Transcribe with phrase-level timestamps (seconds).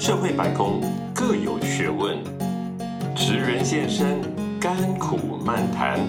[0.00, 0.80] 社会百工
[1.14, 2.24] 各有学问，
[3.14, 4.18] 职人现身，
[4.58, 6.00] 甘苦漫谈。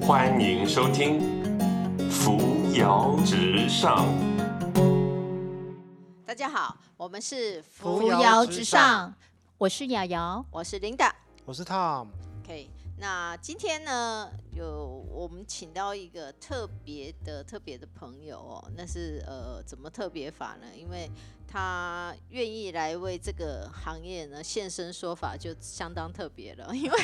[0.00, 1.20] 欢迎收听
[2.10, 2.40] 《扶
[2.72, 4.06] 摇直上》。
[6.24, 9.12] 大家好，我们是扶摇直上，
[9.58, 11.10] 我是瑶瑶，我是 Linda。
[11.44, 12.70] 我是 Tom，OK，
[13.00, 18.70] 那今天呢，有我们请到一个特别的、特别的朋友哦。
[18.76, 20.66] 那是呃，怎么特别法呢？
[20.76, 21.08] 因为
[21.46, 26.70] 他愿意来为这个行业呢现身说法，就相当特别了。
[26.74, 26.98] 因为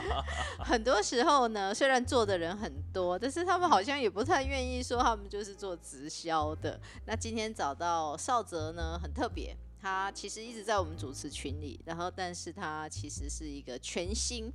[0.64, 6.80] 很多时候呢，虽然做的人很多，但是他们好像也不太愿意说他们就是做直销的。
[7.04, 9.54] 那今天找到少泽呢，很特别。
[9.78, 14.50] 他其实一直在我们主持群里，然后但是他其实是一个全新，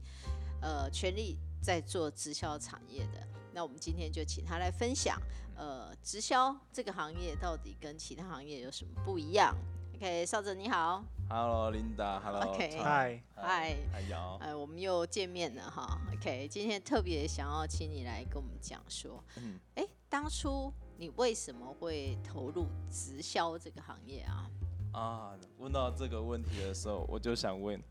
[0.62, 3.28] 呃，全力在做直销产业的。
[3.54, 5.20] 那我们今天就请他来分享，
[5.56, 9.56] 呃，直销这个行业到底跟其他行业有什么不一样
[9.96, 16.00] ？OK，少哲你好，Hello，Linda，Hello，OK 嗨，嗨还瑶，哎，我们又见面了哈。
[16.14, 24.50] OK，今天特别想要请你来跟我们讲说，嗯哎、当初你为什么会投入直销这个行业啊？
[24.94, 27.82] 啊，问到这个问题的时候，我就想问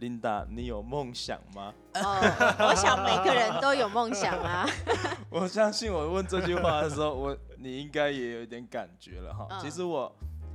[0.00, 1.72] ，Linda，你有梦想吗？
[1.94, 4.66] 哦，我想每个人都有梦想啊。
[5.30, 9.46] 我相信我问这句话的时候，我你应该也有一点感觉了哈。
[9.50, 10.12] 嗯其实我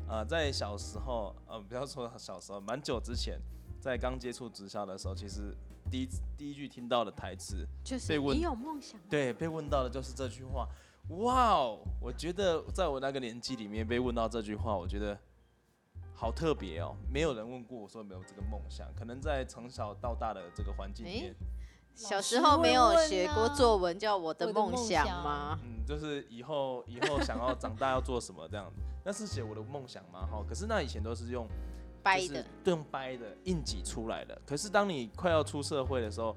[0.08, 3.40] 呃在小时候，呃不要说小时候，蛮久之前，
[3.80, 5.56] 在刚接触直销的时候，其实
[5.90, 9.06] 第一第一句听到的台词，就是你有梦想吗？
[9.10, 10.68] 对，被问到的就是这句话。
[11.10, 15.18] 哇哦，我觉得在我那个年纪里面被问到这句话，我觉得
[16.20, 16.96] 好特别哦。
[17.14, 21.36] 没有人问过我说有没有这个梦想，可能在从小到大的这个环境里面，
[21.94, 25.60] 小时候没有写过作文叫《我的梦想》吗？
[25.64, 28.82] 嗯，就是以后以后想要长大要做什么这样子。
[29.06, 30.28] 那是写我的梦想吗？
[30.30, 31.48] 哈，可是那以前都是用
[32.04, 34.42] 掰的，用掰的硬挤出来的。
[34.46, 36.36] 可是当你快要出社会的时候，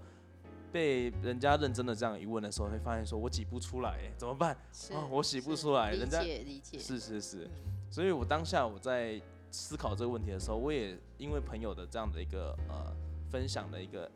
[0.70, 4.56] 被人家认真的这样一问的时候，会发现说我挤不出来，哎怎么办？
[4.72, 7.50] 是哦我挤不出来理人家解理解，是是是，嗯
[7.90, 9.20] 所以我当下我在
[9.50, 12.94] 思考这个问题的时候，我也因为朋友的这样的一个呃
[13.30, 14.10] 分享的一个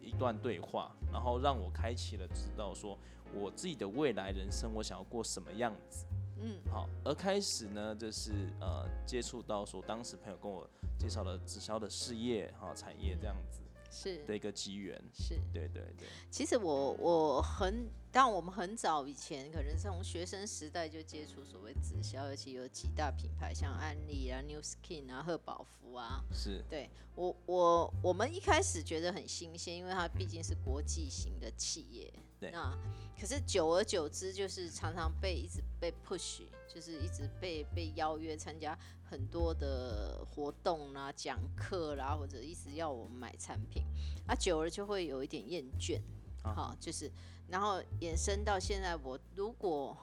[0.00, 2.98] 一段对话，然后让我开启了知道说
[3.34, 6.06] 我自己的未来人生我想要过什么样子。
[6.38, 13.60] 嗯好，而开始呢，就是呃接触到说当时朋友跟我介绍了直销的事业哈、产业这样子
[13.90, 15.02] 是的一个机缘。
[15.14, 15.36] 是。
[15.52, 32.10] 对对对，其实我我很，当我们很早以前，可能从学生时代就接触所谓直销，而且有几大品牌，像安利啊、New Skin 啊、赫宝福啊，是对我我我们一开始觉得很新鲜，因为它毕竟是国际型的企业。
[32.40, 32.74] 对那
[33.20, 38.74] 可是久而久之，就是常常被一直被 push，就是一直被被邀约参加
[39.04, 43.82] 很多的活动啦、讲课啦，或者一直要我们买产品，
[44.26, 46.00] 啊，久了就会有一点厌倦。
[46.42, 47.10] 啊好，就是
[47.48, 49.96] 然后延伸到现在，我如果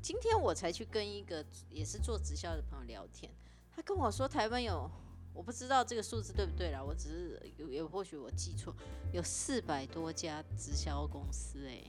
[0.00, 3.30] 今天我才去跟一个也是做直销的朋友聊天，
[3.74, 4.90] 他跟我说台湾有，
[5.34, 8.74] 我不知道这个数字对不对啦，我只是有也或许我记错，
[9.12, 11.82] 有四百多家直销公司哎、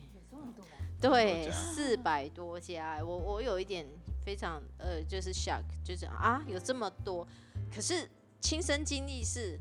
[0.99, 3.85] 对，四百多家，我我有一点
[4.25, 7.25] 非常呃，就是 shock，就是啊，有这么多，
[7.73, 8.09] 可是
[8.41, 9.59] 亲身经历是，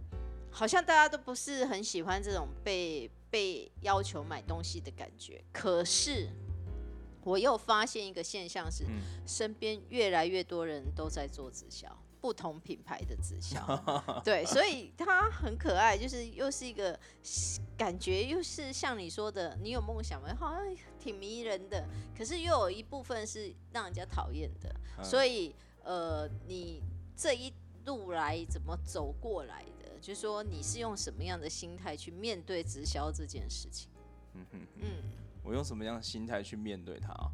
[0.50, 6.28] 好像大家都不是很喜欢这种被被要求买东西的感觉，可是
[7.22, 9.00] 我又发现一个现象是，嗯。
[9.26, 11.88] 身边越来越多人都在做直销，
[12.20, 13.60] 不同品牌的直销，
[14.24, 16.98] 对，所以它很可爱，就是又是一个
[17.76, 20.34] 感觉，又是像你说的，你有梦想吗？
[20.38, 20.62] 好像
[20.98, 21.84] 挺迷人的，
[22.16, 26.82] 可是又有一部分是让人家讨厌的，所以以呃，你
[27.16, 27.52] 这一
[27.84, 29.85] 路来怎么走过来的？
[30.06, 33.90] 就是说你是用什么样的心态去面对直销这件事情？
[34.34, 34.88] 嗯哼哼，嗯，
[35.42, 37.28] 我用什么样的心态去面对它啊？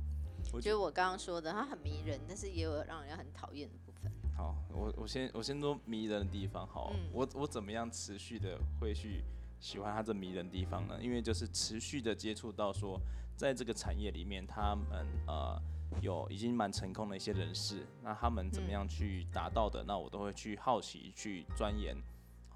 [0.55, 4.11] 我觉得我刚刚说的，它很迷人，但是也有让人家很讨厌的部分。
[4.35, 9.23] 好，我我先我先说迷人的地方好，嗯我我怎么样持续的会去
[9.61, 10.99] 喜欢它这迷人的地方呢？
[10.99, 12.99] 因为就是持续的接触到说，
[13.37, 15.61] 在这个产业里面，他们呃
[16.01, 21.95] 有已经蛮成功的一些人士，那他们怎么嗯样去达到的，那我都会去好奇去钻研。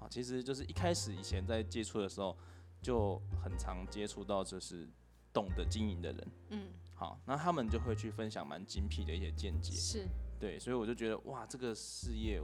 [0.07, 2.35] 好，其实就是一开始以前在接触的时候，
[2.81, 4.87] 就很常接触到就是
[5.33, 6.27] 懂得经营的人。
[6.49, 9.73] 嗯，好，那他们就会去分享蛮精辟的一些见解。
[9.73, 10.07] 是
[10.39, 12.41] 对，所以我就觉得哇，这个事业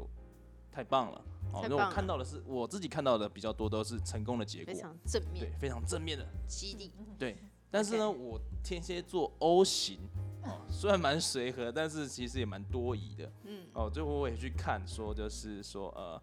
[0.72, 1.26] 太棒了。
[1.54, 6.28] 哦，那我看到的是我自己看到的比较多都是成功的结果非果，常正面对，非常正面的。
[6.48, 6.92] 激励。
[7.18, 7.38] 对，
[7.70, 10.00] 但是呢，我天蝎座 O 型
[10.44, 13.32] 哦，虽然蛮随和，但是其实也蛮多疑的。
[13.44, 16.22] 嗯哦，最后我也去看，说就是说呃，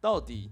[0.00, 0.50] 到底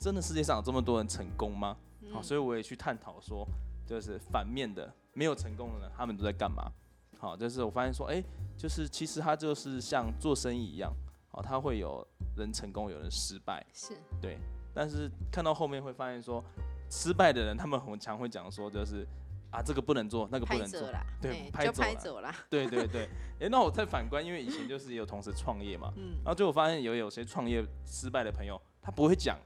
[0.00, 1.76] 真的世界上有这么多人成功吗？
[2.10, 3.46] 好，嗯所以我也去探讨说，
[3.86, 6.72] 就是反面的没有成功的人，他们都在干嘛？
[7.18, 8.24] 好，就是我发现说，哎、
[8.56, 10.90] 就是其实他就是像做生意一样，
[11.28, 12.04] 好，他会有
[12.34, 14.38] 人成功，有人失败，是对。
[14.72, 16.42] 但是看到后面会发现说，
[16.88, 19.06] 失败的人他们很常会讲说，就是
[19.50, 22.34] 啊这个不能做，那个不能做，啦，对拍走了拍走啦。
[22.48, 23.06] 对对对。
[23.40, 29.38] 哎、那我再反观，因为以前就是也有同时创业嘛， 嗯然后最后发现有有些创业失败的朋友，他不会讲。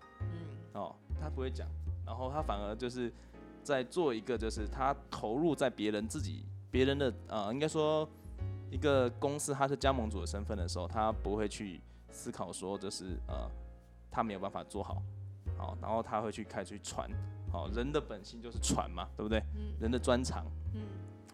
[0.74, 1.66] 嗯哦，他不会讲，
[2.04, 3.12] 然后他反而就是
[3.62, 8.08] 在做一个，就是他投入在别人自己别人的呃，应该说
[8.70, 11.80] 一个公司他是加盟主的身份的时候，他不会去
[12.10, 13.48] 思考说就是呃
[14.10, 15.02] 他没有办法做好，
[15.56, 17.08] 好，然后他会去开始去传，
[17.50, 19.38] 好，人的本性就是传嘛，对不对？
[19.54, 19.74] 嗯。
[19.80, 20.82] 人的专长，嗯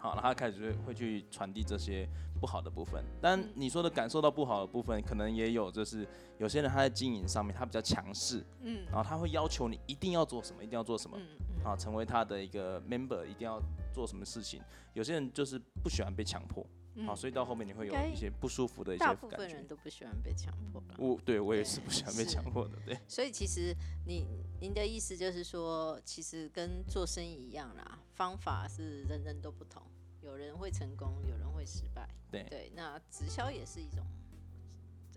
[0.01, 2.09] 好，然后他开始会会去传递这些
[2.39, 3.03] 不好的部分。
[3.21, 6.07] 但嗯你说的感受到不好的部分，可能也有，就是
[6.39, 13.61] 有些人他在经营上面他比较强势，嗯然后他会要求你一定要做什么，一定要做什么，嗯嗯啊，成为他的一个 member，一定要
[13.93, 14.59] 做什么事情。
[14.93, 16.65] 有些人就是不喜欢被强迫，
[17.05, 19.47] 好，嗯所以到后面你会有一些不舒服的一些大部分。
[19.49, 20.95] 人都不喜欢被强迫了。
[20.97, 24.25] 我对我也是不喜欢被强迫的，对， 所以其实你
[24.59, 29.81] 您的意思就是说，其实跟做生意一样啦，方法是人人都不同，
[30.21, 32.07] 有人会成功，有人会失败。
[32.29, 34.05] 对对，那直销也是一种，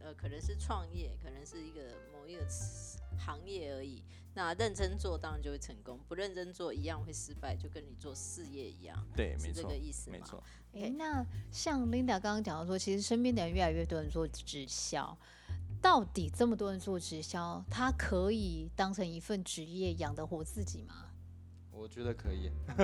[0.02, 1.80] 呃，可能是创业，可能是一个
[2.12, 2.44] 某一个
[3.18, 4.02] 行业而已。
[4.36, 10.16] 那认真做当然就会成功，不认真做一样会失败，就跟你做事业一样，对，没错是这个，意思吗？
[10.18, 10.42] 没错。
[10.72, 15.16] 诶 OK 那像 Linda 刚刚讲到说，其实身边的人越来越多人做直销，
[15.80, 21.06] 到底这么多人做直销，他可以当成一份职业养得活自己吗？
[21.70, 22.50] 我觉得可以。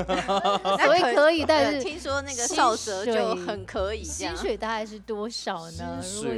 [0.84, 6.00] 所以可以，但是呃听说那个少泽就很可以，薪水大概是多少呢？
[6.00, 6.32] 薪如果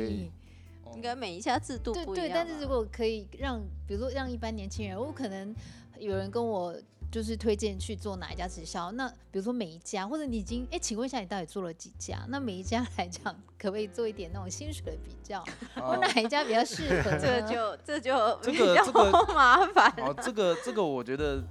[0.94, 5.54] 应该每一家制度对对，不一样嘛但是如果可以让，比如说让一般年轻人，我可能
[5.98, 6.74] 有人跟我
[7.10, 12.24] 就是推荐去做哪一家直销，那比如说每一家，或者你已经哎，请问一下你到底做了几家？
[12.28, 15.44] 那每一家来讲，可不可以做一点那种薪水的比较？
[15.76, 17.18] 我 哦哪一家比较适合呢？
[17.20, 19.92] 这就这就这比较个这个麻烦。
[20.00, 21.42] 哦，这个这个我觉得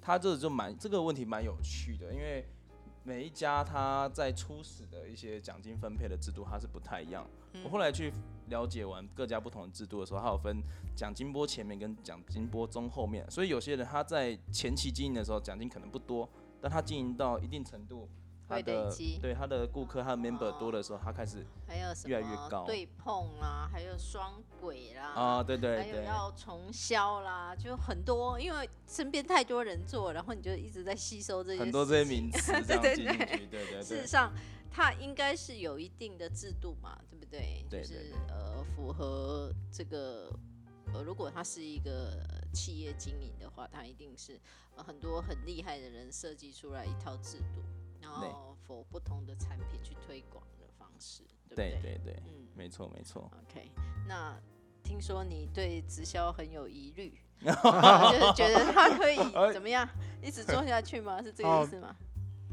[0.00, 2.44] 他这就蛮这个问题蛮有趣的，因为
[3.04, 7.24] 每一家他在初始的一些奖金分配的制度它是不太一样。
[7.62, 8.12] 我后来去
[8.48, 10.62] 了解完各家不同的制度的时候，它有分
[10.94, 16.28] 奖金波前面跟奖金波中后面，所以有些人他在前期经营的时候奖金可能不多，
[16.60, 18.08] 但他经营到一定程度，
[18.48, 19.18] 他的积。
[19.20, 22.64] 对他的顾客他的 member 哦多的时候，他开始还有越来越高。
[22.64, 33.82] 对碰啦，还有双轨啦，啊，对对还有对对，要重销啦，就很多，因为身边太多人做，然后你就一直在吸收这些很多这些名词对进进 对，对对。
[33.82, 34.32] 事实，上，
[34.76, 37.64] 它应该是有一定的制度嘛，对不对？
[37.70, 40.28] 对对就是呃，符合这个
[40.92, 44.40] 呃，如果它是一个呃企业经营的话，它一定是
[44.74, 47.62] 呃很多很厉害的人设计出来一套制度，
[48.00, 51.98] 然后否不同的产品去推广的方式，对不对对？
[52.04, 53.30] 对对，嗯没错没错。
[53.48, 53.70] ，OK。
[54.08, 54.36] 那
[54.82, 59.88] 听说你对直销很有疑虑， 就是觉得它可以哎怎么样
[60.20, 61.22] 一直做下去吗？
[61.22, 61.94] 是这个哦意思吗？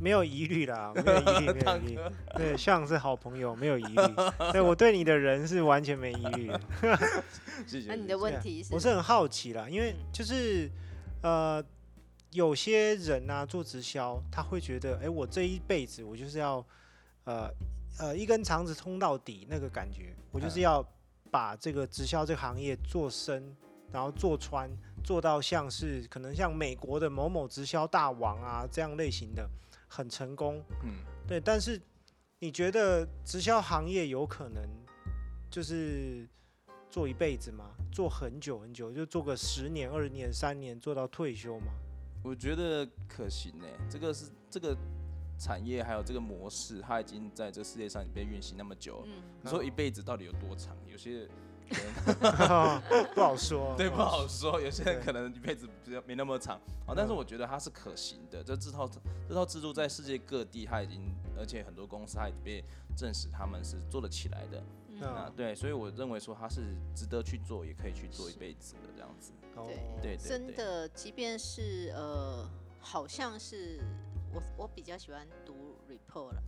[0.01, 1.99] 没有疑虑啦， 没有疑虑，没有疑虑。
[2.35, 3.95] 对，像是好朋友，没有疑虑。
[4.51, 6.51] 对我对你的人是完全没疑虑。
[7.87, 8.73] 那你的问题是？
[8.73, 10.67] 我是很好奇啦，因为嗯就是
[11.21, 11.63] 呃，
[12.31, 16.65] 有些人啊做直销，他会觉得，哎、我这一辈子我就是要
[17.25, 17.47] 呃
[17.99, 20.85] 呃一根肠子通到底那个感觉，我就是嗯要
[21.29, 23.55] 把这个直销这个行业做深，
[23.91, 24.67] 然后做穿，
[25.03, 29.47] 做到像是可能像美国的某某直销大王啊这样类型的
[29.91, 30.63] 很成功。
[30.83, 30.93] 嗯，
[31.27, 31.79] 对，但是
[32.39, 34.63] 你觉得直销行业有可能
[35.49, 36.25] 就是
[36.89, 37.71] 做一辈子吗？
[37.91, 41.73] 做很久很久，就做个十年、二十年、三年，做到退休吗？
[42.23, 44.77] 我觉得可行呢、这个是这个
[45.37, 49.07] 产业还有这个模式，它已经在这世界上已被运行那么久了。
[49.07, 50.77] 嗯，你说一辈子到底有多长？
[50.87, 51.29] 有些人
[53.15, 53.75] 不好说。
[53.77, 56.93] 对不好说，有些人可能一辈子比较没那么长啊。
[56.95, 58.43] 但是我觉得它是可行的。
[58.43, 58.89] 这这套
[59.27, 62.63] 这套制度在世界各地，它已经而且很多公司它已经被
[62.95, 64.63] 证实他们是做得起来的。
[64.99, 69.31] 那嗯对，所以我认为说它是值得去做，也可以去做一辈子的这样子。
[69.55, 72.47] 哦对对对真的，即便是呃，
[72.79, 73.79] 好像是
[74.33, 76.41] 我我比较喜欢读 report 了。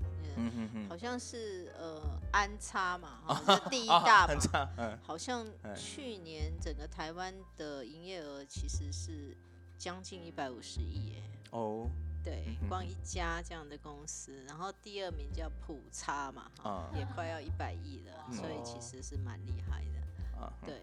[0.89, 4.35] 好像是呃安插嘛， 哈，是第一大啊，
[4.77, 4.99] 嘛。
[5.03, 5.73] 好像哎。
[5.75, 9.35] 去年整个台湾的营业额其实是
[9.77, 11.87] 将近一百五十亿耶，哦，
[12.23, 16.91] 对光一家这样的公司，然后第二名叫普差嘛，哈啊。
[16.97, 20.41] 也快要一百亿了，嗯所以其实是蛮厉害的。
[20.41, 20.67] 啊，嗯。
[20.67, 20.75] 对，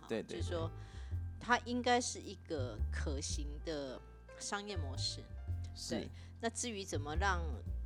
[0.00, 0.70] 好对对就是说
[1.40, 3.98] 它应该是一个可行的
[4.38, 5.22] 商业模式。
[5.88, 6.08] 对，
[6.40, 7.40] 那至于怎么让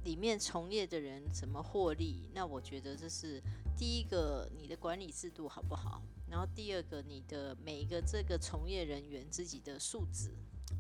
[0.05, 3.43] 里面从业的人怎么获利，那我觉得这是
[3.77, 6.03] 第一个，你的管理制度好不好？
[6.29, 10.35] 然后第二个，你的每一个这个从业人员自己的素质，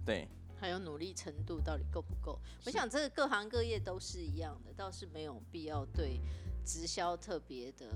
[0.05, 0.27] 对，
[0.59, 2.39] 还有努力程度到底够不够？
[2.65, 6.19] 我想这个各行各业都是一样的，倒是没有必要对
[6.65, 7.87] 直销特别的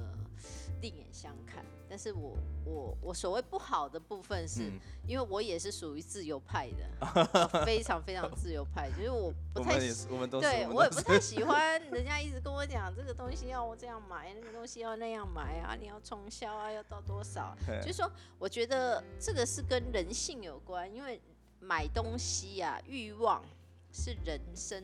[0.81, 1.65] 另眼相看。
[1.89, 17.57] 但是我我我所谓不好的部分是，嗯因为我也是属于自由派的， 非常非常自由派，就是我不太喜我们都是，对我也不太喜欢人家一直跟我讲这个东西要我这样买，那个东西要那样买啊，你要冲销啊，要到多少？
[17.81, 21.21] 就是说，我觉得这个是跟人性有关，因为
[21.61, 23.45] 买东西啊、欲望
[23.93, 24.83] 是人生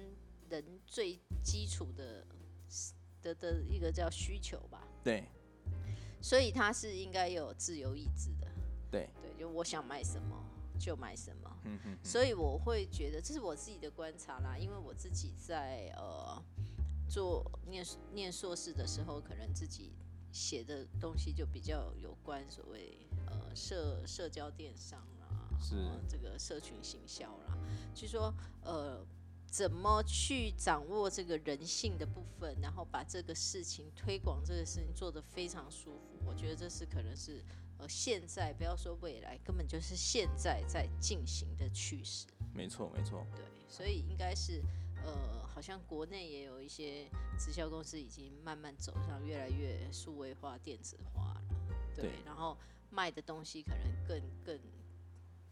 [0.48, 2.24] 人最基础的
[3.22, 5.24] 的的一个叫需求吧，对。
[6.20, 8.46] 所以他是应该有自由意志的。
[8.90, 10.36] 对，对，就我想买什么
[10.78, 11.50] 就买什么。
[11.64, 16.40] 嗯哼，所以我会觉得这是我自己的观察啦，因为我自己在呃
[17.08, 19.92] 做念念硕士的时候，可能自己
[20.30, 25.74] 写的东西就比较有关所谓呃社社交电商啦，是。
[25.74, 27.58] 呃这个社群行销啦，
[27.94, 29.04] 就说呃
[29.52, 37.44] 怎么去掌握这个人性的部分，然后把这个事情推广这个事情做得非常舒服，我觉得这是可能是。
[37.78, 42.28] 呃，现在不要说未来，根本就是现在在进行的趋势。
[42.54, 44.62] 没错没错，对，所以应该是
[45.04, 51.42] 呃，好像国内也有一些直销公司已经慢慢走向越来越数位化、电子化了。
[51.94, 52.56] 对，对然后
[52.88, 54.60] 卖的东西可能更更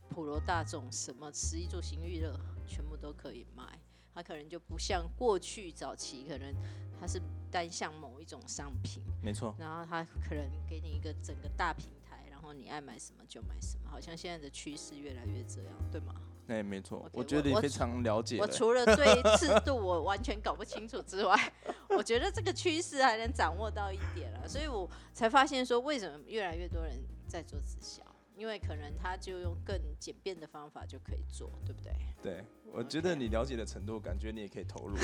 [0.08, 3.76] 普罗大众，什么食衣住行娱乐全部都可以卖。
[4.14, 6.54] 它可能就不像过去早期，可能
[7.00, 16.14] 它是单向某一种商品，没错，然后它可能给你一个整个大平台，然后你爱买什么就买什么，好像现在的趋势越来越这样，对吗？
[16.48, 21.52] 哎，没错我觉得你非常了解我了，除了对制度我完全搞不清楚之外，
[21.90, 26.98] 我觉得这个趋势还能掌握到一点了，所以我才发现说为什么越来越多人
[27.28, 28.02] 在做直销，
[28.36, 31.92] 因为可能他就用更简便的方法就可以做，对不对？
[32.20, 34.96] 对我觉得你了解的程度，感觉你也可以投入，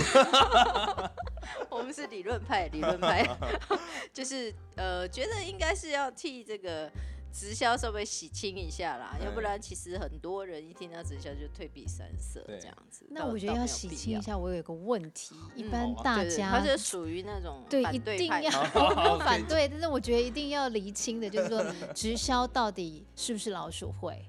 [1.70, 3.26] 我们是理论派，理论派。
[4.12, 6.90] 就是呃，觉得应该是要替这个
[7.32, 13.04] 直销稍微洗清一下啦，要不嗯然其实很多人一听到直销就退避三舍对这样子。
[13.10, 18.50] 那我觉得要洗清一下，我有一个问题，一嗯般大家他是属于那种对，一定要
[19.18, 24.24] 反对，但是我觉得一定要厘清的，就是说直销到底是不是老鼠会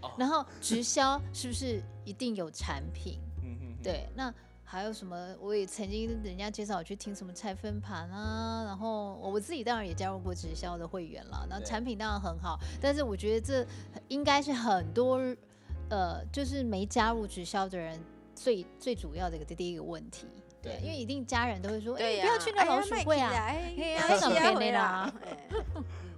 [0.00, 3.20] 哦，然后直销是不是一定有产品？
[3.42, 4.32] 嗯哼，对，那
[4.64, 5.36] 还有什么？
[5.40, 11.46] 我也曾经人家介绍我去听什么拆分盘啊，然后我自己当然也加入过直销的会员了。
[11.50, 13.66] 那对产品当然很好，但是我觉得这
[14.08, 15.20] 应该是很多
[15.90, 18.00] 呃，就是没加入直销的人
[18.34, 20.26] 最最主要的一个第一个问题。
[20.62, 23.30] 对，对因为一定家人都会说，哎、不要去那老鼠会啊。
[23.32, 25.12] 哎嘿呀呀，那种回便宜啦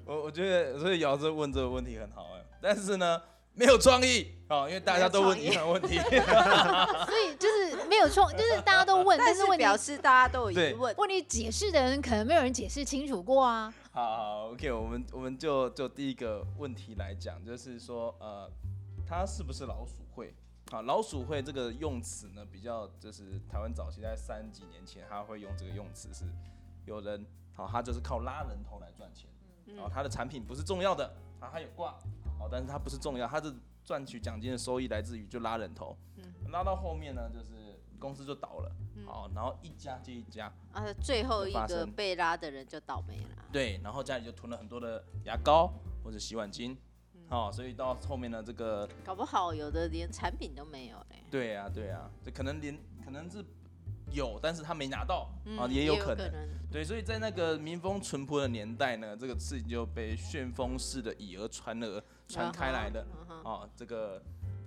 [0.06, 3.20] 我我觉得，所以姚这问这个问题很好哎，但是呢，
[3.60, 4.32] 没有创意。
[4.48, 10.70] 哦，因为大家都问一样的问题， 所以就是没有创，就是大家都问， 但但是是问题表示大家都有对。
[10.72, 10.94] 疑问。
[10.96, 13.72] 问你解释的人，可能没有人解释清楚过啊。
[13.92, 18.50] 好好，OK，我们我们就就第一个问题来讲，就是说，呃，
[19.06, 20.34] 它是不是老鼠会？
[20.72, 26.24] 啊，老鼠会这个用词呢，比较就是台湾早期在三几年前，他会用这个用词是，
[26.86, 29.28] 有人好，他就是靠拉人头来赚钱，
[29.76, 31.06] 然后他的产品不是重要的，
[31.38, 31.96] 啊，他有挂，
[32.40, 33.54] 好，但是他不是重要，他是
[33.84, 38.72] 赚取奖金的收益来自于就拉人头，嗯拉到后面呢，就是公司就倒了，
[39.06, 43.44] 哦，然后一家接一家，啊，最后一个被拉的人就倒霉了。
[43.52, 45.70] 对，然后家里就囤了很多的牙膏
[46.02, 46.74] 或者洗碗巾，
[47.28, 51.22] 哦，所以到后面呢，这个搞不好有的连产品都没有嘞。
[51.30, 53.44] 对呀、对呀、这可能连可能是
[54.12, 56.30] 有，但是他没拿到，啊，嗯也有可能。
[56.70, 63.04] 对，所以在那个民风淳朴的年代呢，这个事情就被旋风式的以讹传讹传开来的，
[63.42, 64.22] 哦，这个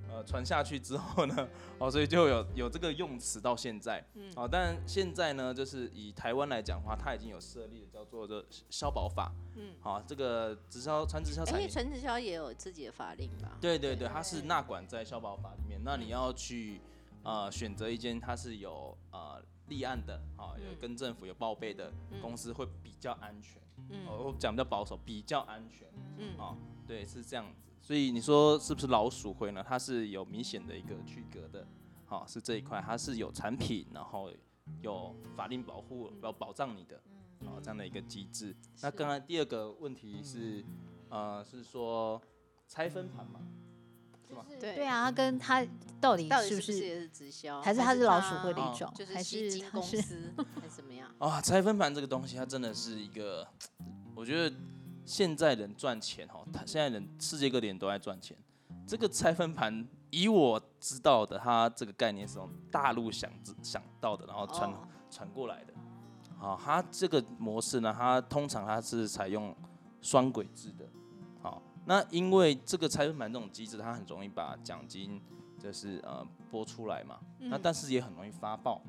[0.09, 1.47] 呃传下去之后呢，
[1.79, 4.29] 哦，所以就有有这个用词到现在，嗯。
[4.35, 13.57] 哦，但现在呢，就是以台湾来讲的话，它已经有设立的叫做这消保法，嗯，好、这个直销传直销产哎，业，传直销也有自己的法令吧？
[13.61, 16.81] 对对对，它是纳管在消保法里面，那你要去
[17.23, 25.87] 呃选择一间它是有呃立案的，啊、有嗯跟政府有报备的公司会比较安全，嗯哦，我讲比较保守，比较安全，
[26.17, 27.61] 嗯啊、对，是这样子。
[27.81, 29.63] 所以你说是不是老鼠会呢？
[29.67, 31.67] 它是有明显的一个区隔的，
[32.05, 34.31] 好、是这一块，它是有产品，然后
[34.81, 36.97] 有法令保护，要保障你的，
[37.41, 38.55] 哦这样的一个机制。
[38.81, 40.63] 那是刚才第二个问题是，
[41.09, 42.21] 呃，是说
[42.67, 43.41] 拆分盘嘛？
[44.33, 44.59] 是吗？
[44.59, 45.65] 对对啊，他跟他
[46.01, 51.09] 到底是不是也是直销，还是他是老鼠会的哦一种，就是还吸金公司还是怎么样？
[51.19, 53.47] 啊，拆分盘这个东西，它真的是一个，
[54.15, 54.55] 我觉得
[55.05, 58.37] 现在人赚钱哈，他现在人世界各地人都在赚钱。
[58.85, 65.73] 这个拆分盘，以我知道的，它这个概念是从大陆想知想到的，然后传、哦传过来的。
[66.37, 69.55] 好，它这个模式呢，它通常它是采用
[70.01, 70.85] 双轨制的。
[71.83, 75.21] 好，那因为这个拆分盘这种机制，它很容易把奖金
[75.59, 78.81] 就是呃拨出来嘛，那但是也很容易发爆。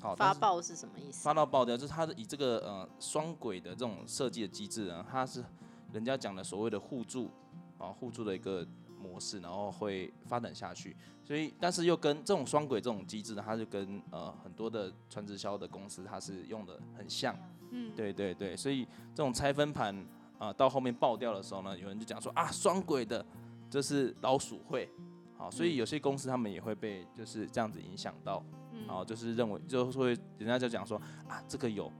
[0.00, 1.22] 好，发爆是什么意思？
[1.22, 5.44] 发到爆掉，就是它的以这个呃双轨的这种设计的机制呢，它是
[5.92, 7.30] 人家讲的所谓的互助
[7.78, 8.66] 啊互助的一个
[8.98, 10.96] 模式，然后会发展下去。
[11.22, 17.36] 所以，但是又跟这种双轨这种机制呢，它就跟呃很多的传直销的公司它是用的很像。
[17.70, 18.84] 嗯，对对对，所以
[19.14, 19.94] 这种拆分盘
[20.42, 23.24] 啊、到后面爆掉的时候呢，有人就讲说啊双轨的
[23.70, 24.90] 这是老鼠会。
[25.38, 28.44] 好，所以有些公司他们也会被就是这样子影响到，
[28.88, 30.08] 好，就是认为就是会
[30.38, 31.92] 人家就讲说啊，这个有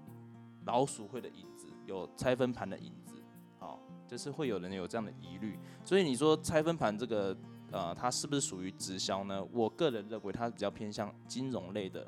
[0.64, 3.14] 老鼠会的影子，有拆分盘的影子，
[3.58, 5.58] 好，就是会有人有这样的疑虑。
[5.84, 7.36] 所以你说拆分盘这个
[7.70, 9.44] 呃，它是不是属于直销呢？
[9.52, 12.06] 我个人认为它比较偏向金融类的，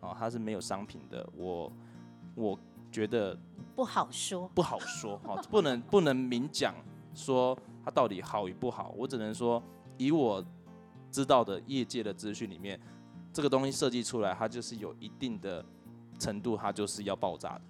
[0.00, 1.26] 啊，它是没有商品的。
[1.34, 1.72] 我
[2.34, 2.58] 我
[2.94, 3.36] 觉得
[3.74, 4.48] 不好说。
[4.54, 6.72] 不好说，哈， 不能不能明讲
[7.12, 9.60] 说它到底好与不好，我只能说
[9.98, 10.44] 以我
[11.10, 12.80] 知道的业界的资讯里面，
[13.32, 15.64] 这个东西设计出来，它就是有一定的
[16.20, 17.62] 程度，它就是要爆炸的，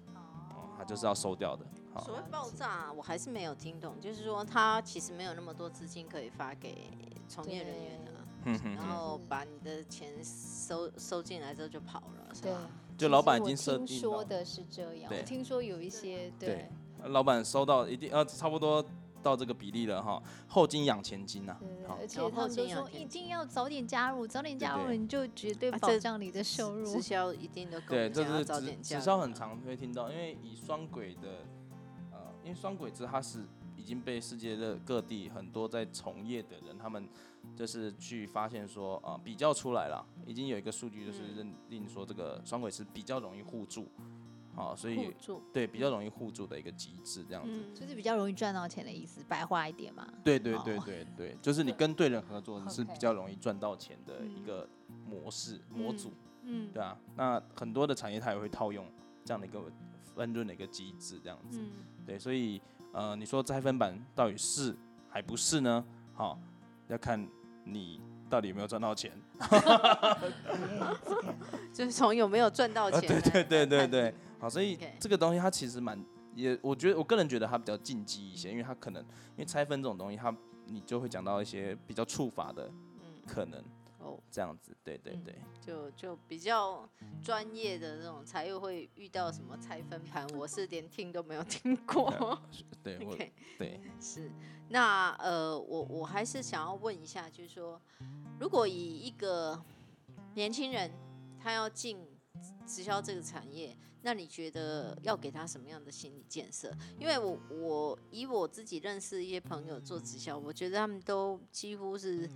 [0.51, 1.65] 哦，它就是要收掉的，
[2.03, 6.91] 所谓爆炸，我还是没有听懂，就是说它其实没有那么多资金可以发给
[7.27, 12.51] 从业人员啊，哼哼哼，然后把你的钱收收进来之后就跑了，是对。
[12.51, 12.59] 吧？，
[12.97, 16.69] 就老板已经设实我听定，说的是这样，对我听说有一些对
[17.05, 18.83] 老板收到一定呃差不多
[19.21, 27.01] 到这个比例了哈，后金养前金呐、对对，好而且他们都说一定要早点加入，早点加入你就绝对保障你的收入直。
[27.01, 31.29] 销一定都 跟我对，这是直早点加直销很常会听到，因为以双轨的，
[32.11, 37.07] 呃，因为双轨制它是已经被世界的各地很多在从业的人，他们
[37.55, 43.87] 就是去发现说，啊、比较出来了，已经有一个数据就是嗯认定说这个双轨是比较容易互助，
[44.55, 47.51] 好、所互以助，对比较容易互助的一个机制这样子。
[47.53, 50.07] 嗯，就是比较容易赚到钱的意思，白话一点嘛。
[50.23, 54.67] 对对对哦对对，就是你跟对人合作 是比较容易赚到钱的一个
[55.07, 56.11] 模式模组。
[56.47, 58.85] 嗯对啊，那很多的产业它也会套用
[59.23, 59.59] 这样的一个
[60.15, 61.59] 分润的一个机制，这样子。
[61.59, 61.71] 嗯，
[62.05, 62.61] 对，所以
[62.95, 64.73] 呃，你说拆分版到底是
[65.09, 65.83] 还不是呢？
[66.13, 66.39] 好、
[66.87, 67.27] 要看
[67.65, 69.11] 你到底有没有赚到钱。
[71.73, 73.65] 就是从有没有赚到啊，钱来，对对对。
[73.65, 76.01] 对对，好，所以这个东西它其实蛮
[76.35, 80.33] 也，我觉得我个人觉得它比较禁忌一些，因为它可能因为拆分这种东西，它
[80.67, 82.71] 你就会讲到一些比较触法的
[83.03, 83.61] 嗯，可能
[84.05, 84.75] 哦，这样子。
[84.83, 85.35] 对对嗯对。
[85.59, 86.87] 就就比较
[87.23, 92.39] 专业的那种才又会遇到什么拆分盘，我是连听都没有听过。
[92.83, 94.31] 对 我 OK，对是，
[94.69, 97.81] 那呃，我我还是想要问一下，就是说，
[98.39, 99.59] 如果以一个
[100.35, 100.91] 年轻人
[101.39, 101.97] 他要进
[102.67, 106.71] 直销这个产业，那你觉得要给他什么样的心理建设？
[106.99, 112.29] 因为我我以我自己认识一些朋友做直销，我觉得他们都几乎是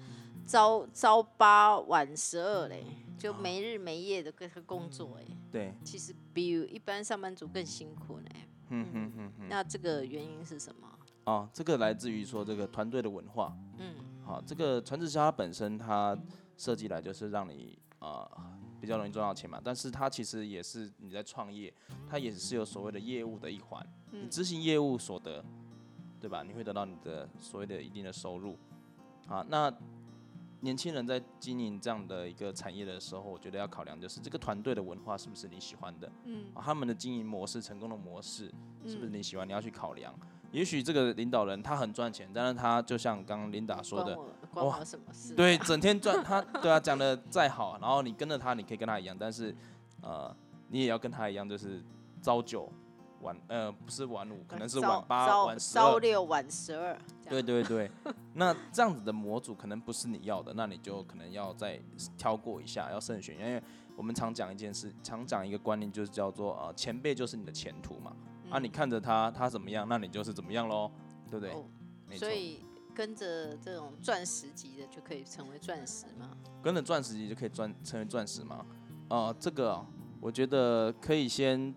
[0.48, 2.84] 朝朝八晚十二嘞，
[3.20, 8.30] 就没日没夜的跟他工作哎，对，其实比一般上班族更辛苦呢。
[8.70, 9.48] 嗯嗯嗯嗯。
[9.48, 10.90] 那这个原因是什么？
[11.26, 13.56] 哦，这个来自于说这个团队的文化。
[13.78, 13.94] 嗯
[14.26, 16.18] 好，这个传直销它本身它
[16.58, 18.28] 设计来就是让你呃
[18.80, 21.74] 比较容易赚到钱嘛，但是它其实也是你在创业，
[22.10, 25.44] 它也是有所谓的业务的一环，你嗯执行业务所得，
[26.20, 26.44] 对吧？
[26.44, 28.58] 你会得到你的所谓的一定的收入。
[29.28, 29.72] 啊，那
[30.62, 38.52] 年轻人在经营这样的一个产业的时候，我觉得要考量就是这个团队的文化是不是你喜欢的，嗯啊，他们的经营模式、成功的模式
[38.86, 39.48] 是不是嗯你喜欢？
[39.48, 40.14] 你要去考量。
[40.52, 44.18] 也许这个领导人他很赚钱，但是他就像刚刚琳达说的，
[44.54, 45.34] 关我什么事？
[45.36, 49.56] 对，整天赚他，对啊，讲的再好，然后你跟着他，你可以跟他一样，但是
[50.02, 50.36] 呃，
[50.70, 51.82] 你也要跟他一样，就是
[52.22, 52.72] 朝九
[53.22, 55.82] 晚呃不是晚五，可能是晚八、晚十二。
[55.82, 56.98] 朝六晚十二。
[57.30, 57.92] 对对对，
[58.34, 61.80] 那这样子的模组可能不是你要的，那你就可能要再
[62.18, 63.62] 挑过一下，要慎选，因为
[63.96, 68.16] 我们常讲一件事，常讲一个观念，就是叫做呃前辈就是你的前途嘛，
[68.50, 70.90] 啊你嗯看着他他怎么样，那你就是怎么样喽，
[71.30, 72.18] 对不对？
[72.18, 72.64] 所，以
[73.00, 76.32] 跟着这种钻石级的就可以成为钻石吗？
[76.62, 78.66] 跟着钻石级就可以钻成为钻石吗？
[79.08, 79.88] 啊、这个啊
[80.20, 81.74] 我觉得可以先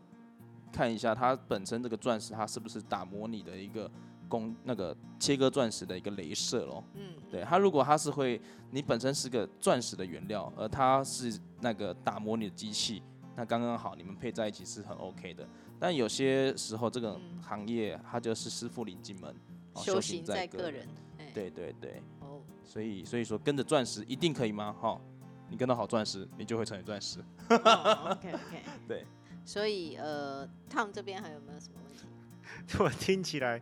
[0.72, 3.88] 看一下它本身这个钻石它是不是打磨你的一个
[4.28, 6.82] 工那个切割钻石的一个镭射咯。
[6.94, 8.40] 嗯，对它，如果它是会，
[8.72, 13.00] 你本身是个钻石的原料，而它是那个打磨你的机器，
[13.36, 15.46] 那刚刚好，你们配在一起是很 OK 的。
[15.78, 19.32] 但有些时候，这个嗯行业它就是师傅领进门，
[19.74, 20.68] 哦修行在个。
[20.68, 20.88] 人。
[21.32, 24.74] 哎，对对对，哦，所以所以说跟着钻石一定可以吗？
[24.80, 25.00] 哈、
[25.48, 27.18] 你跟到好钻石，你就会成为钻石。
[27.48, 29.04] OK OK， 对。
[29.44, 32.78] 所以呃，Tom 这边还有没有什么问题？
[32.78, 33.60] 我听起来，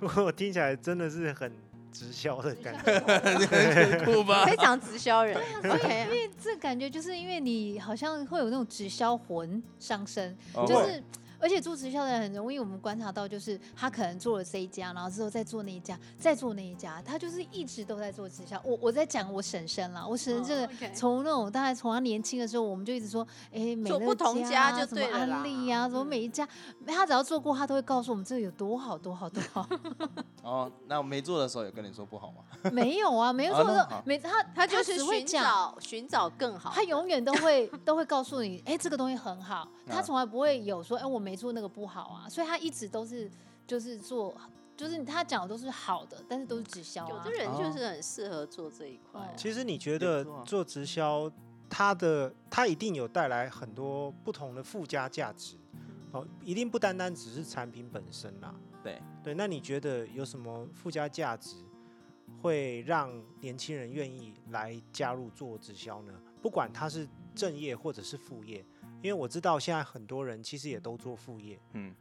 [0.00, 1.52] 我听起来真的是很
[1.92, 4.02] 直销的感觉。
[4.04, 4.44] 酷吧？
[4.44, 5.38] 非常直销人。
[5.62, 11.02] 因 OK，为这感觉就是因为你好像会有那种直销魂上身，哦会就是。
[11.40, 18.60] 而且做直销的人很容易，我们观察到就是他可能做了这一家，然后之后再做那一家，再做那一家，他就是一直都在做直销。
[18.64, 26.46] 我我在讲我婶婶啦，我婶婶这个从那种大概从她年轻的时候，我们就一直说，哎，做不同家就什么对了安利呀、什么嗯每一家，
[26.86, 29.66] 他只要做过，他都会告诉我们这个有多好多好多好。
[30.42, 32.42] 哦，那我没做的时候有跟你说不好吗？
[32.72, 35.26] 没有啊，没有啊做的那好，没他他就是寻。
[35.30, 36.72] 找寻找更好。
[36.74, 43.30] 他永远都会都会告诉你，哎、这个东西很好， 他啊从来不会有说，哎、我没做那个不好啊，所以他一直都是
[43.66, 44.34] 就是做，
[44.76, 47.30] 就是他讲的都是好的，但是都是直销啊有的。
[47.30, 49.28] 人哦就是很适合做这一块啊。
[49.30, 51.30] 哦其实你觉得做直销，
[51.68, 55.56] 它的它一定有带来很多不同的附加价值
[56.12, 58.54] 哦，一定不单单只是产品本身啦。
[58.82, 61.56] 对对，那你觉得有什么附加价值
[62.40, 66.12] 会让年轻人愿意来加入做直销呢？
[66.40, 68.64] 不管他是正业或者是副业，
[69.02, 71.58] 因为我知道现在很多人其实也都做副业。
[71.72, 71.94] 嗯，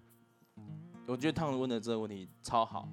[1.08, 2.88] 我觉得汤问的这个问题超好，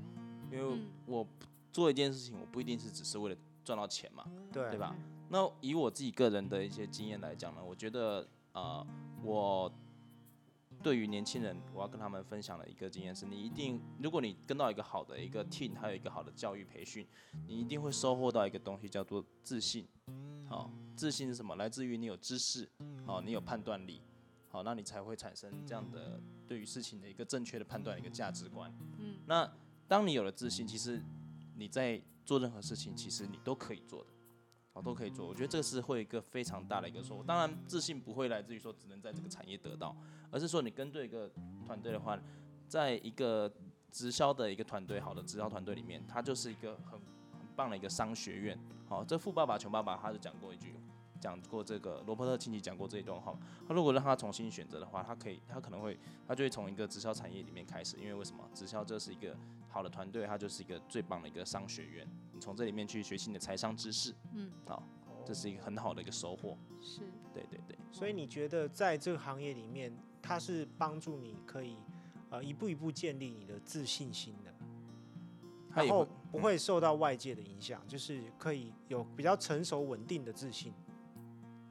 [0.51, 1.27] 因为嗯我
[1.73, 4.97] 做一件事情，我不一定是只是为了赚到钱嘛，对，对吧？
[5.29, 8.87] 那以我自己个人的一些经验来讲呢，我觉得呃，
[9.25, 9.71] 我
[10.87, 17.05] 对于年轻人，我要跟他们分享的一个经验是，你一定，如果你跟到一个好的一个 team，还有一个好的教育培训，
[17.45, 19.85] 你一定会收获到一个东西叫做自信。
[20.49, 21.57] 好、自信是什么？
[21.57, 22.71] 来自于你有知识，
[23.05, 24.01] 好、你有判断力，
[24.49, 28.73] 好，那你才会产生这样的对于事情的一个正确的判断一个价值观。
[28.99, 29.53] 嗯，那
[29.89, 31.03] 当你有了自信，其实
[31.57, 34.11] 你在做任何事情，其实你都可以做的，
[34.77, 35.27] 好，都可以做。
[35.27, 37.25] 我觉得这个是会一个非常大的一个收获。
[37.25, 39.97] 当然，自信不会来自于说只能在这个产业得到，
[40.31, 41.31] 而是说你跟对一个
[41.65, 42.19] 团队的话，
[42.69, 43.51] 在一个
[43.91, 47.01] 直销的一个团队，好的直销团队里面，它就是一个很
[47.33, 48.59] 很棒的一个商学院。
[48.87, 50.75] 好，这富爸爸穷爸爸他就讲过一句。
[51.19, 53.35] 讲过这个罗伯特清崎讲过这一段话，
[53.67, 58.47] 他如果让他重新选择的话，他可以，他可能会，他就会从一个直销产业里面开始，因为为什么？
[58.53, 59.35] 直销这是一个
[59.71, 62.07] 好的团队，它就是一个最棒的一个商学院，
[62.37, 64.83] 你从这里面去学习你的财商知识，嗯，好，
[65.25, 66.59] 这是一个很好的一个收获。
[66.83, 67.01] 是。
[67.33, 69.91] 对对对，所以你觉得在这个行业里面，
[70.23, 71.77] 它是帮助你可以
[72.31, 74.55] 呃一步一步建立你的自信心的，
[75.75, 80.73] 然后不会受到外界的影响，就是可以有比较成熟稳定的自信。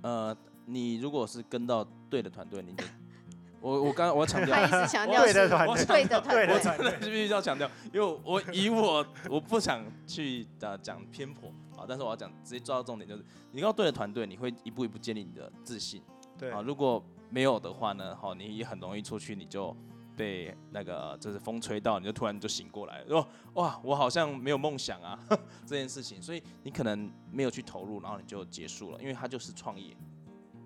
[0.01, 2.83] 呃，你如果是跟到对的团队，你就，
[3.65, 4.55] 我我刚刚我要强调。
[4.55, 5.85] 他，一直强调对的是团队。
[5.85, 6.59] 对的团队，对的。
[6.59, 16.03] 团队，必须要强调，因为我以我我不想去呃讲偏颇啊，但是我要讲直接抓到重点，就是你跟到对的团队，你会一步一步建立你的自信。
[16.37, 16.51] 对。
[16.51, 19.75] 啊，如果没有的话呢，好，你也很容易出去，你就
[20.15, 25.19] 被那个就是风吹到，你就突然就醒过来了，说哇，我好像没有梦想啊
[25.65, 29.97] 这件事情，所以你可能没有去投入，然后你就结束了，因为它就是创业，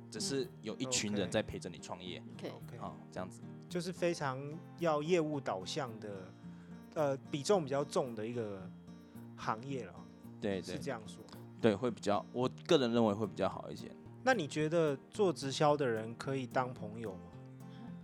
[0.10, 2.78] 只是有一群人在陪着你创业，OK，OK。
[2.80, 4.39] 哦，这样子，就是非常
[4.80, 6.34] 要业务导向的，
[6.95, 8.69] 呃，比重比较重的一个
[9.36, 9.93] 行业了，
[10.41, 11.24] 对对是这样说。
[11.62, 13.91] 对，会比较，我个人认为会比较好一些。
[14.24, 17.29] 那你觉得做直销的人可以当朋友吗？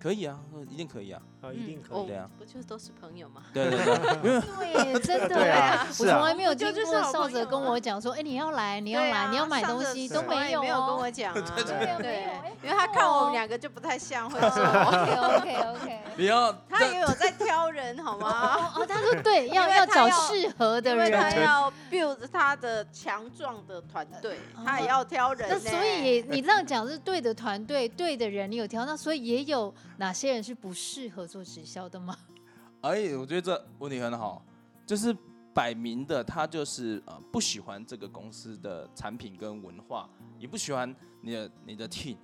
[0.05, 0.37] 可以啊，
[0.69, 2.09] 一定可以啊，啊，一定可哦以。
[2.09, 3.41] 对啊不就都是朋友吗？
[3.51, 11.41] 对对对，对， 真的 对啊我从来没有就就是听过少哲跟啊我讲说，哎，你要来，你要来，你要买东西都没有没有跟哦我讲啊，
[11.97, 12.27] 对
[12.61, 16.01] 因为他看我哦们两个就不太像会说，OK OK OK。
[16.17, 18.71] 你要他也有在挑人好吗？
[18.75, 21.31] 哦哦，他说对，要要找适合的因为他。
[21.31, 25.47] 要 build 他的强壮的团队，他也要挑人。
[25.49, 32.17] 那所以你这样讲是对的团队，对的人，你有挑，那所以也有哪些人是不适合做直销的吗？
[32.81, 34.43] 哎，我觉得这问题很好，
[34.85, 35.15] 就是
[35.53, 42.17] 摆明的他就是呃不喜欢这个公司的产品跟文化，也不喜欢你的你的 team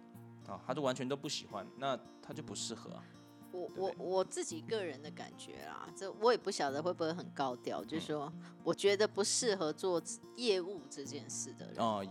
[0.47, 3.03] 啊，他就完全都不喜欢，那他就不适合啊。
[3.53, 8.31] 我我我自己个人的感觉啦，这我也不晓得会不会很高调，嗯就是说，
[8.63, 10.01] 我觉得不适合做
[10.37, 12.05] 业务这件事的人，哦，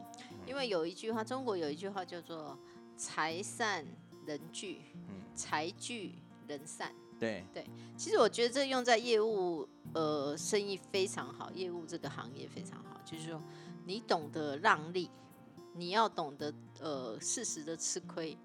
[0.47, 2.59] 因为有一句话，中国有一句话叫做
[2.95, 3.87] “财散
[4.31, 6.15] 人聚，嗯财聚
[6.47, 6.95] 人散”。
[7.19, 13.43] 对对，其实我觉得这用在业务，呃，生意非常好，业务这个行业非常好，就是说
[13.85, 15.11] 你懂得让利，
[15.75, 18.39] 你要懂得呃适时的吃亏，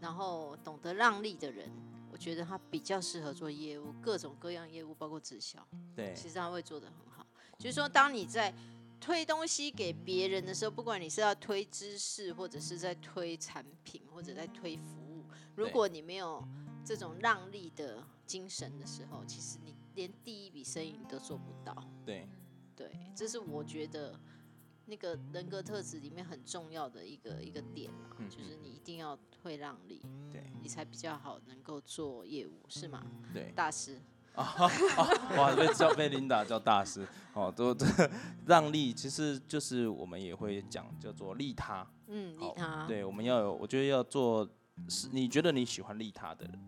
[0.00, 1.70] 然后懂得让利的人，
[2.10, 7.24] 我觉得他比较适合做业务，各种各样业务，包括直销，对，其实他会做得很好。
[7.58, 8.52] 就是说，当你在
[8.98, 15.09] 推东西给别人的时候，不管你是要推知识，或者是在推产品，或者在推服务，
[15.60, 16.42] 如果你没有
[16.82, 21.76] 这种让利的精神的时候，其实你连第一笔生意你都做不到。
[22.06, 22.26] 对，
[22.74, 24.18] 对，这是我觉得
[24.86, 30.00] 那个人格特质里面很重要的一个一个点啊，嗯就是你一定要会让利，
[30.32, 33.04] 对，你才比较好能够做业务，是吗？
[33.34, 33.52] 对。
[33.54, 34.00] 大师，
[34.34, 37.84] 哇，被叫被琳达叫大师哦，都这
[38.46, 41.86] 让利，其实就是我们也会讲叫做利他。
[42.06, 44.48] 嗯，利他，对，我们要有，我觉得要做
[44.88, 46.58] 是你觉得你喜欢利他的人，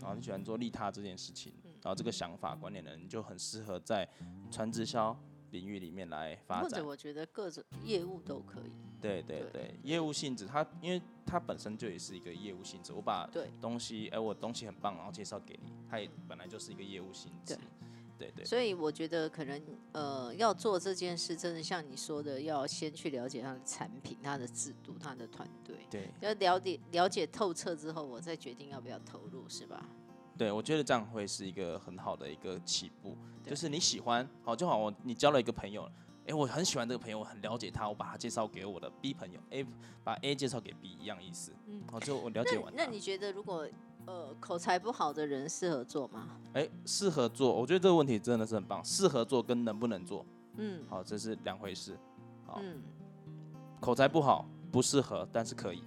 [0.00, 4.08] 然后你喜欢做利他这件事情，嗯然后这个想法观念的人，你就很适合在
[4.50, 5.16] 传直销
[5.50, 6.62] 领域里面来发展。
[6.62, 8.72] 或者我觉得各种业务都可以。
[9.00, 17.56] 对对对对，业务性质，它因为它本身就也是一个业务性质，我把对东西，哎，我东西很棒，然后介绍给你，它也本来就是一个业务性质。
[18.18, 18.44] 对对。
[18.44, 26.10] 所以我觉得可能呃要做这件事，真的像你说的，要先去了解他的产品、他的制度、他的团队，对。
[26.20, 29.88] 要了解了解透彻之后，我再决定要不要投入，是吧？
[30.36, 35.90] 对，我觉得这样会是一个很好的一个起步，就是你喜欢，好就好我你交了一个朋友，
[36.26, 39.66] 哎，我很喜欢这个朋友，我很了解他，我把他介绍给我的 B 朋友，A
[40.04, 43.68] 把 A 介绍给 B 一样意思，嗯好就我了解完他，那你觉得如果
[44.08, 46.28] 呃口才不好的人适合做吗？
[46.54, 50.24] 哎，适合做，我觉得这个问题真的是很棒，适合做跟能不能做，
[50.56, 51.94] 嗯好这是两回事，
[52.46, 52.82] 好嗯，
[53.80, 55.84] 口才不好不适合，但是可以。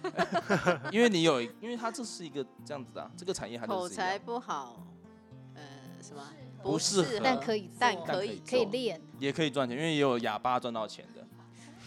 [0.92, 4.84] 因为你有，因为它这是一个这样子的啊、这个产业还是口才不好，
[5.54, 5.62] 呃，
[6.02, 6.22] 什么
[6.62, 9.00] 不适合但可以，但但可以可以可以练。
[9.18, 11.26] 也可以赚钱，因为也有哑巴赚到钱的，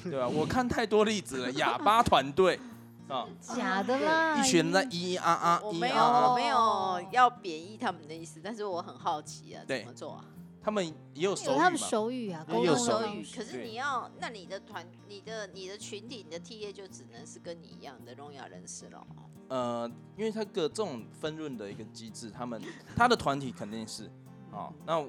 [0.10, 0.28] 对吧？
[0.28, 2.60] 我看太多例子了，哑巴团队
[3.08, 10.26] 啊，假的啦，一群人在咿咿啊啊，咿我没有，我没有要贬义他们的意思，但是我很好奇啊，怎么做啊？
[10.62, 19.06] 他们也有手语他们手语啊，也有沟通手语，可是你要，那你的团、你的、你的群体、你的 TA 就只能是跟你一样的聋哑人士了。
[19.50, 22.62] 呃，因为他个这种分润的一个机制，他们
[22.96, 24.10] 他的团体肯定是
[24.54, 25.04] 啊，那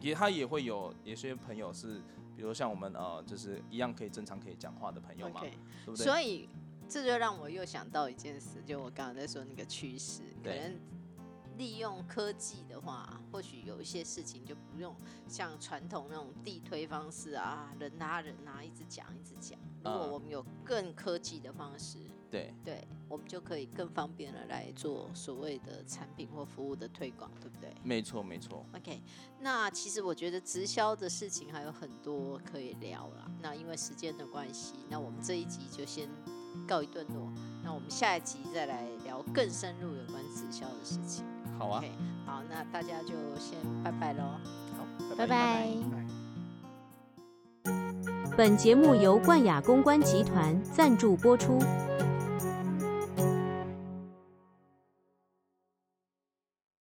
[0.00, 2.02] 也他也会有有些朋友是，
[2.36, 5.50] 比如像我们呃，就是一样可以正常可以讲话的朋友嘛对
[5.86, 6.04] 不对？
[6.04, 6.46] 所以
[6.90, 10.76] 这就让我又想到一件事，就我刚刚在说那个趋势，可能
[11.56, 14.94] 利用科技的话，或许有一些事情就不用
[15.28, 19.56] 像传统那种地推方式啊，人拉人啊，一直讲一直讲。
[19.84, 21.98] 如果嗯我们有更科技的方式，
[22.30, 27.72] 对对我们就可以更方便的来做所谓的产品或服务的推广，对不对？
[27.84, 29.00] 没错没错，OK，
[29.38, 33.30] 那其实我觉得直销的事情还有很多可以聊啦。
[33.40, 36.08] 那因为时间的关系，那我们这一集就先
[36.66, 37.30] 告一段落。
[37.62, 41.24] 那我们下一集再来聊更深入有关直销的事情。
[41.58, 41.90] 好啊 OK，
[42.24, 44.22] 好，那大家就先拜拜喽。
[44.78, 44.86] 好，
[45.16, 45.68] 拜拜。
[48.36, 51.58] 本节目由冠雅公关集团赞助播出。